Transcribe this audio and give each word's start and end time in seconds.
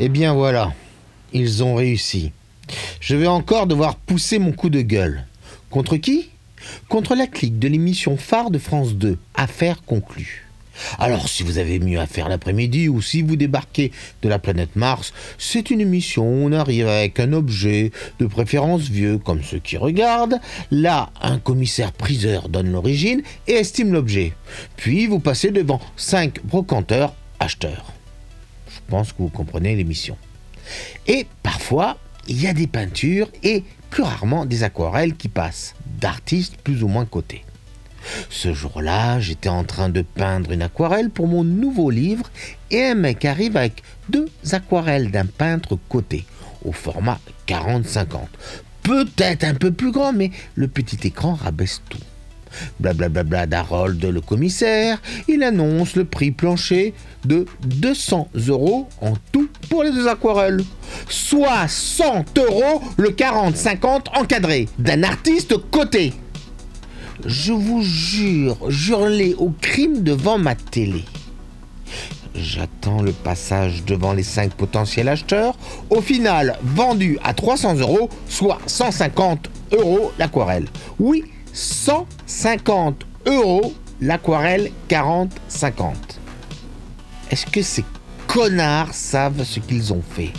Eh 0.00 0.08
bien 0.08 0.34
voilà, 0.34 0.72
ils 1.32 1.62
ont 1.62 1.76
réussi. 1.76 2.32
Je 3.00 3.14
vais 3.14 3.28
encore 3.28 3.66
devoir 3.66 3.94
pousser 3.96 4.38
mon 4.38 4.52
coup 4.52 4.70
de 4.70 4.80
gueule. 4.80 5.24
Contre 5.70 5.96
qui? 5.96 6.30
Contre 6.88 7.14
la 7.14 7.26
clique 7.26 7.58
de 7.58 7.68
l'émission 7.68 8.16
phare 8.16 8.50
de 8.50 8.58
France 8.58 8.94
2, 8.94 9.18
Affaires 9.34 9.84
conclues. 9.84 10.46
Alors, 10.98 11.28
si 11.28 11.44
vous 11.44 11.58
avez 11.58 11.78
mieux 11.78 12.00
à 12.00 12.06
faire 12.08 12.28
l'après-midi 12.28 12.88
ou 12.88 13.00
si 13.00 13.22
vous 13.22 13.36
débarquez 13.36 13.92
de 14.22 14.28
la 14.28 14.40
planète 14.40 14.74
Mars, 14.74 15.12
c'est 15.38 15.70
une 15.70 15.80
émission 15.80 16.24
où 16.24 16.46
on 16.46 16.52
arrive 16.52 16.88
avec 16.88 17.20
un 17.20 17.32
objet, 17.32 17.92
de 18.18 18.26
préférence 18.26 18.82
vieux, 18.82 19.18
comme 19.18 19.44
ceux 19.44 19.60
qui 19.60 19.76
regardent. 19.76 20.40
Là, 20.72 21.10
un 21.22 21.38
commissaire 21.38 21.92
priseur 21.92 22.48
donne 22.48 22.72
l'origine 22.72 23.22
et 23.46 23.52
estime 23.52 23.92
l'objet. 23.92 24.32
Puis 24.76 25.06
vous 25.06 25.20
passez 25.20 25.52
devant 25.52 25.80
cinq 25.96 26.44
brocanteurs 26.44 27.14
acheteurs. 27.38 27.93
Pense 28.88 29.12
que 29.12 29.18
vous 29.18 29.28
comprenez 29.28 29.74
l'émission. 29.76 30.16
Et 31.06 31.26
parfois, 31.42 31.98
il 32.28 32.40
y 32.40 32.46
a 32.46 32.54
des 32.54 32.66
peintures 32.66 33.28
et 33.42 33.64
plus 33.90 34.02
rarement 34.02 34.46
des 34.46 34.62
aquarelles 34.62 35.14
qui 35.14 35.28
passent, 35.28 35.74
d'artistes 36.00 36.56
plus 36.56 36.82
ou 36.82 36.88
moins 36.88 37.04
cotés. 37.04 37.44
Ce 38.28 38.52
jour-là, 38.52 39.20
j'étais 39.20 39.48
en 39.48 39.64
train 39.64 39.88
de 39.88 40.02
peindre 40.02 40.52
une 40.52 40.62
aquarelle 40.62 41.10
pour 41.10 41.26
mon 41.26 41.44
nouveau 41.44 41.90
livre 41.90 42.30
et 42.70 42.82
un 42.82 42.94
mec 42.94 43.24
arrive 43.24 43.56
avec 43.56 43.82
deux 44.08 44.28
aquarelles 44.52 45.10
d'un 45.10 45.26
peintre 45.26 45.78
coté 45.88 46.24
au 46.64 46.72
format 46.72 47.20
40-50. 47.46 48.26
Peut-être 48.82 49.44
un 49.44 49.54
peu 49.54 49.72
plus 49.72 49.92
grand, 49.92 50.12
mais 50.12 50.30
le 50.54 50.68
petit 50.68 51.06
écran 51.06 51.34
rabaisse 51.34 51.80
tout. 51.88 51.98
Blablabla 52.80 53.46
d'Harold 53.46 54.04
le 54.04 54.20
commissaire, 54.20 55.00
il 55.28 55.42
annonce 55.42 55.96
le 55.96 56.04
prix 56.04 56.30
plancher 56.30 56.94
de 57.24 57.46
200 57.66 58.28
euros 58.48 58.88
en 59.00 59.14
tout 59.32 59.48
pour 59.68 59.82
les 59.82 59.90
deux 59.90 60.08
aquarelles. 60.08 60.62
Soit 61.08 61.68
100 61.68 62.38
euros 62.38 62.82
le 62.96 63.10
40-50 63.10 64.18
encadré 64.18 64.68
d'un 64.78 65.02
artiste 65.02 65.56
coté 65.70 66.12
je 67.24 67.52
vous 67.52 67.82
jure, 67.82 68.70
jurez 68.70 69.34
au 69.38 69.50
crime 69.60 70.02
devant 70.02 70.36
ma 70.36 70.54
télé. 70.54 71.04
J'attends 72.34 73.00
le 73.00 73.12
passage 73.12 73.84
devant 73.84 74.12
les 74.12 74.24
cinq 74.24 74.52
potentiels 74.54 75.08
acheteurs. 75.08 75.56
Au 75.88 76.00
final, 76.00 76.58
vendu 76.62 77.18
à 77.22 77.32
300 77.32 77.76
euros, 77.76 78.10
soit 78.28 78.58
150 78.66 79.48
euros 79.72 80.12
l'aquarelle. 80.18 80.66
Oui, 80.98 81.24
150 81.54 83.06
euros 83.26 83.72
l'aquarelle 84.00 84.70
40-50. 84.90 85.28
Est-ce 87.30 87.46
que 87.46 87.62
ces 87.62 87.84
connards 88.26 88.92
savent 88.92 89.44
ce 89.44 89.60
qu'ils 89.60 89.92
ont 89.92 90.02
fait? 90.02 90.32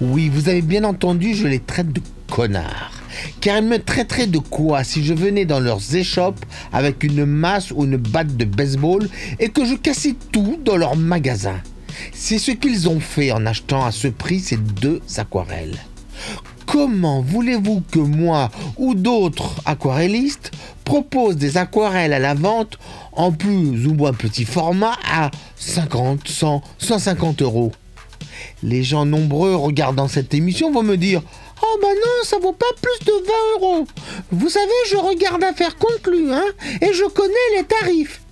Oui, 0.00 0.28
vous 0.28 0.48
avez 0.48 0.62
bien 0.62 0.84
entendu, 0.84 1.34
je 1.34 1.48
les 1.48 1.60
traite 1.60 1.92
de 1.92 2.02
connards 2.30 3.00
car 3.40 3.58
ils 3.58 3.66
me 3.66 3.78
traiteraient 3.78 4.26
de 4.26 4.38
quoi 4.38 4.84
si 4.84 5.04
je 5.04 5.14
venais 5.14 5.44
dans 5.44 5.60
leurs 5.60 5.96
échoppes 5.96 6.44
avec 6.72 7.02
une 7.02 7.24
masse 7.24 7.70
ou 7.70 7.84
une 7.84 7.96
batte 7.96 8.36
de 8.36 8.44
baseball 8.44 9.08
et 9.38 9.48
que 9.48 9.64
je 9.64 9.74
cassais 9.74 10.14
tout 10.32 10.58
dans 10.64 10.76
leur 10.76 10.96
magasin? 10.96 11.60
C'est 12.12 12.38
ce 12.38 12.52
qu'ils 12.52 12.88
ont 12.88 13.00
fait 13.00 13.32
en 13.32 13.44
achetant 13.46 13.84
à 13.84 13.92
ce 13.92 14.08
prix 14.08 14.40
ces 14.40 14.56
deux 14.56 15.00
aquarelles. 15.16 15.78
Comment 16.70 17.20
voulez-vous 17.20 17.82
que 17.90 17.98
moi 17.98 18.48
ou 18.76 18.94
d'autres 18.94 19.56
aquarellistes 19.64 20.52
proposent 20.84 21.36
des 21.36 21.56
aquarelles 21.56 22.12
à 22.12 22.20
la 22.20 22.34
vente 22.34 22.78
en 23.10 23.32
plus 23.32 23.88
ou 23.88 23.94
moins 23.94 24.12
petit 24.12 24.44
format 24.44 24.96
à 25.04 25.32
50, 25.56 26.28
100, 26.28 26.62
150 26.78 27.42
euros? 27.42 27.72
Les 28.62 28.84
gens 28.84 29.04
nombreux 29.04 29.56
regardant 29.56 30.06
cette 30.06 30.32
émission 30.32 30.70
vont 30.70 30.84
me 30.84 30.96
dire 30.96 31.22
Oh 31.60 31.78
bah 31.82 31.88
non, 31.88 32.24
ça 32.24 32.38
vaut 32.38 32.52
pas 32.52 32.66
plus 32.80 33.04
de 33.04 33.12
20 33.12 33.18
euros. 33.56 33.86
Vous 34.30 34.48
savez, 34.48 34.70
je 34.90 34.96
regarde 34.96 35.42
Affaires 35.42 35.76
conclues, 35.76 36.32
hein, 36.32 36.44
et 36.80 36.92
je 36.92 37.04
connais 37.08 37.56
les 37.56 37.64
tarifs. 37.64 38.22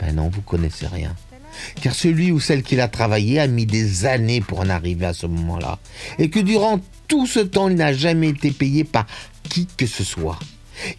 Ben 0.00 0.16
non, 0.16 0.28
vous 0.34 0.42
connaissez 0.42 0.88
rien. 0.88 1.14
Car 1.82 1.94
celui 1.94 2.32
ou 2.32 2.40
celle 2.40 2.62
qui 2.62 2.76
l'a 2.76 2.88
travaillé 2.88 3.40
a 3.40 3.46
mis 3.46 3.66
des 3.66 4.06
années 4.06 4.40
pour 4.40 4.60
en 4.60 4.68
arriver 4.68 5.06
à 5.06 5.14
ce 5.14 5.26
moment-là. 5.26 5.78
Et 6.18 6.30
que 6.30 6.40
durant 6.40 6.80
tout 7.06 7.26
ce 7.26 7.40
temps, 7.40 7.68
il 7.68 7.76
n'a 7.76 7.92
jamais 7.92 8.28
été 8.28 8.50
payé 8.50 8.84
par 8.84 9.06
qui 9.48 9.66
que 9.76 9.86
ce 9.86 10.04
soit. 10.04 10.38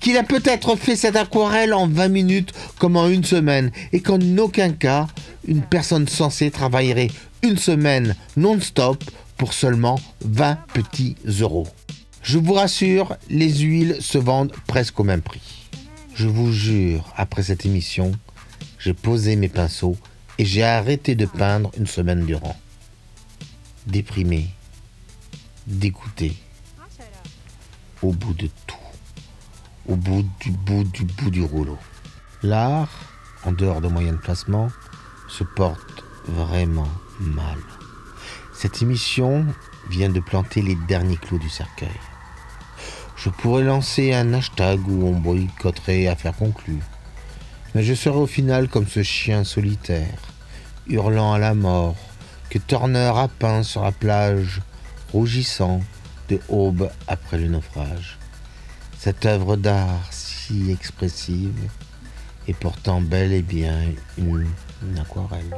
Qu'il 0.00 0.16
a 0.16 0.24
peut-être 0.24 0.76
fait 0.76 0.96
cette 0.96 1.16
aquarelle 1.16 1.72
en 1.72 1.86
20 1.86 2.08
minutes 2.08 2.52
comme 2.78 2.96
en 2.96 3.08
une 3.08 3.24
semaine. 3.24 3.70
Et 3.92 4.00
qu'en 4.00 4.20
aucun 4.38 4.70
cas, 4.70 5.06
une 5.46 5.62
personne 5.62 6.08
censée 6.08 6.50
travaillerait 6.50 7.10
une 7.42 7.58
semaine 7.58 8.16
non-stop 8.36 9.02
pour 9.36 9.52
seulement 9.52 10.00
20 10.24 10.58
petits 10.74 11.16
euros. 11.40 11.68
Je 12.22 12.38
vous 12.38 12.52
rassure, 12.52 13.16
les 13.30 13.60
huiles 13.60 13.96
se 14.00 14.18
vendent 14.18 14.52
presque 14.66 14.98
au 15.00 15.04
même 15.04 15.22
prix. 15.22 15.40
Je 16.14 16.26
vous 16.26 16.52
jure, 16.52 17.12
après 17.16 17.44
cette 17.44 17.64
émission, 17.64 18.12
j'ai 18.78 18.92
posé 18.92 19.36
mes 19.36 19.48
pinceaux 19.48 19.96
et 20.38 20.44
j'ai 20.44 20.62
arrêté 20.62 21.14
de 21.14 21.26
peindre 21.26 21.70
une 21.76 21.86
semaine 21.86 22.24
durant. 22.24 22.56
Déprimé, 23.86 24.48
dégoûté, 25.66 26.36
au 28.02 28.12
bout 28.12 28.34
de 28.34 28.48
tout, 28.66 28.76
au 29.88 29.96
bout 29.96 30.24
du 30.40 30.50
bout 30.50 30.84
du 30.84 31.04
bout 31.04 31.30
du 31.30 31.42
rouleau. 31.42 31.78
L'art, 32.42 32.90
en 33.44 33.52
dehors 33.52 33.80
de 33.80 33.88
moyens 33.88 34.16
de 34.16 34.22
placement, 34.22 34.68
se 35.28 35.42
porte 35.44 36.04
vraiment 36.26 36.88
mal. 37.20 37.58
Cette 38.54 38.82
émission 38.82 39.46
vient 39.90 40.08
de 40.08 40.20
planter 40.20 40.62
les 40.62 40.76
derniers 40.86 41.16
clous 41.16 41.38
du 41.38 41.48
cercueil. 41.48 41.88
Je 43.16 43.30
pourrais 43.30 43.64
lancer 43.64 44.14
un 44.14 44.32
hashtag 44.32 44.86
où 44.86 45.06
on 45.06 45.18
boycotterait 45.18 46.06
affaire 46.06 46.36
conclue 46.36 46.80
mais 47.74 47.82
je 47.82 47.94
serai 47.94 48.18
au 48.18 48.26
final 48.26 48.68
comme 48.68 48.86
ce 48.86 49.02
chien 49.02 49.44
solitaire, 49.44 50.18
hurlant 50.86 51.32
à 51.32 51.38
la 51.38 51.54
mort, 51.54 51.96
que 52.50 52.58
Turner 52.58 53.12
a 53.14 53.28
peint 53.28 53.62
sur 53.62 53.82
la 53.82 53.92
plage, 53.92 54.60
rougissant 55.12 55.80
de 56.28 56.40
aube 56.48 56.90
après 57.06 57.38
le 57.38 57.48
naufrage. 57.48 58.18
Cette 58.98 59.26
œuvre 59.26 59.56
d'art 59.56 60.08
si 60.10 60.70
expressive 60.70 61.70
est 62.46 62.54
pourtant 62.54 63.00
bel 63.00 63.32
et 63.32 63.42
bien 63.42 63.78
une 64.16 64.98
aquarelle. 64.98 65.54